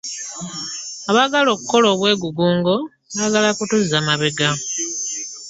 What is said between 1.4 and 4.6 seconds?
okukola obwegugungo baagala kutuzza mabega.